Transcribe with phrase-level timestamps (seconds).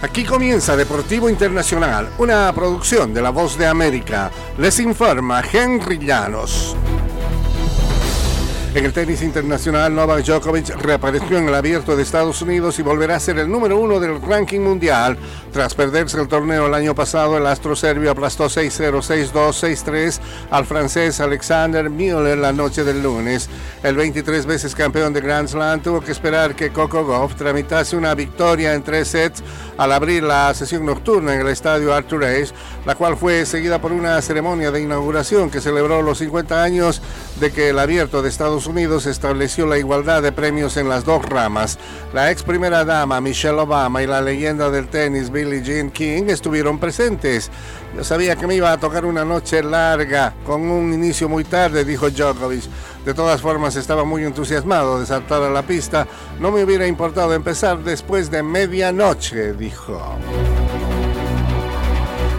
[0.00, 4.30] Aquí comienza Deportivo Internacional, una producción de La Voz de América.
[4.56, 6.76] Les informa Henry Llanos.
[8.76, 13.16] En el tenis internacional, Novak Djokovic reapareció en el abierto de Estados Unidos y volverá
[13.16, 15.18] a ser el número uno del ranking mundial.
[15.52, 20.20] Tras perderse el torneo el año pasado, el astro serbio aplastó 6-0, 6-2, 6-3
[20.50, 23.48] al francés Alexander Müller la noche del lunes.
[23.82, 28.14] El 23 veces campeón de Grand Slam tuvo que esperar que Coco Goff tramitase una
[28.14, 29.42] victoria en tres sets
[29.78, 32.52] al abrir la sesión nocturna en el estadio Arthur Ashe,
[32.84, 37.00] la cual fue seguida por una ceremonia de inauguración que celebró los 50 años
[37.40, 41.24] de que el abierto de Estados Unidos estableció la igualdad de premios en las dos
[41.24, 41.78] ramas.
[42.12, 46.78] La ex primera dama Michelle Obama y la leyenda del tenis Billie Jean King estuvieron
[46.78, 47.50] presentes.
[47.96, 51.84] Yo sabía que me iba a tocar una noche larga, con un inicio muy tarde,
[51.84, 52.64] dijo Djokovic.
[53.04, 56.06] De todas formas, estaba muy entusiasmado de saltar a la pista.
[56.38, 60.18] No me hubiera importado empezar después de medianoche, dijo.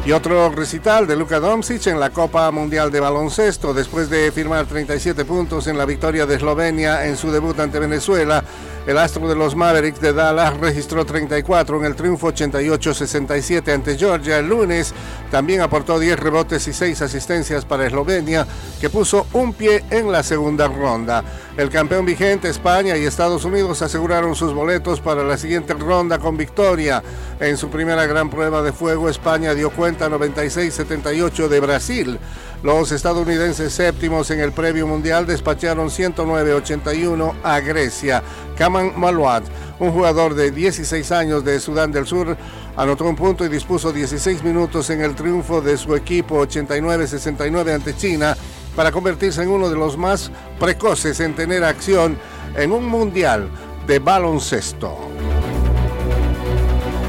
[0.06, 4.66] Y otro recital de Luka Doncic en la Copa Mundial de Baloncesto después de firmar
[4.66, 8.44] 37 puntos en la victoria de Eslovenia en su debut ante Venezuela.
[8.90, 14.40] El astro de los Mavericks de Dallas registró 34 en el triunfo 88-67 ante Georgia
[14.40, 14.96] el lunes.
[15.30, 18.48] También aportó 10 rebotes y 6 asistencias para Eslovenia,
[18.82, 21.24] que puso un pie en la segunda ronda.
[21.60, 26.38] El campeón vigente España y Estados Unidos aseguraron sus boletos para la siguiente ronda con
[26.38, 27.04] victoria.
[27.42, 32.20] En su primera gran prueba de fuego, España dio cuenta 96-78 de Brasil.
[32.64, 38.24] Los estadounidenses séptimos en el previo mundial despacharon 109-81 a Grecia.
[38.58, 39.44] Kaman Malouad,
[39.80, 42.38] un jugador de 16 años de Sudán del Sur,
[42.78, 47.98] anotó un punto y dispuso 16 minutos en el triunfo de su equipo 89-69 ante
[47.98, 48.38] China
[48.80, 52.18] para convertirse en uno de los más precoces en tener acción
[52.56, 53.50] en un mundial
[53.86, 54.98] de baloncesto.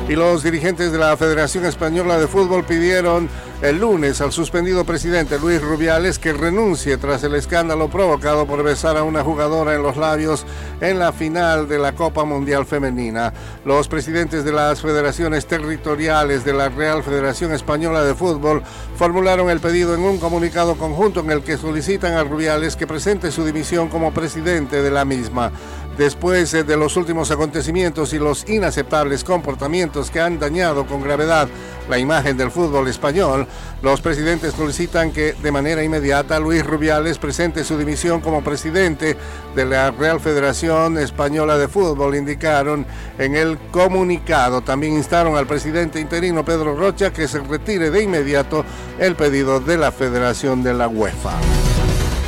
[0.08, 3.28] Y los dirigentes de la Federación Española de Fútbol pidieron
[3.62, 8.96] el lunes al suspendido presidente Luis Rubiales que renuncie tras el escándalo provocado por besar
[8.96, 10.46] a una jugadora en los labios
[10.80, 13.34] en la final de la Copa Mundial Femenina.
[13.66, 18.62] Los presidentes de las federaciones territoriales de la Real Federación Española de Fútbol
[18.96, 23.30] formularon el pedido en un comunicado conjunto en el que solicitan a Rubiales que presente
[23.30, 25.52] su dimisión como presidente de la misma
[26.00, 31.46] después de los últimos acontecimientos y los inaceptables comportamientos que han dañado con gravedad
[31.90, 33.46] la imagen del fútbol español,
[33.82, 39.16] los presidentes solicitan que de manera inmediata Luis Rubiales presente su dimisión como presidente
[39.54, 42.86] de la Real Federación Española de Fútbol, indicaron
[43.18, 44.62] en el comunicado.
[44.62, 48.64] También instaron al presidente interino Pedro Rocha que se retire de inmediato
[48.98, 51.32] el pedido de la Federación de la UEFA.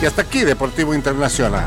[0.02, 1.66] Y hasta aquí Deportivo Internacional.